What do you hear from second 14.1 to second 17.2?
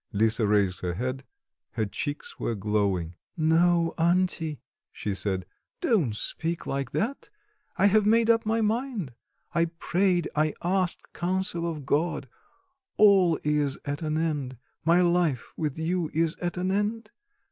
end, my life with you is at an end.